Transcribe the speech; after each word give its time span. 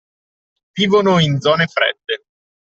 Vivono 0.73 1.19
in 1.19 1.39
zone 1.39 1.67
fredde 1.67 2.23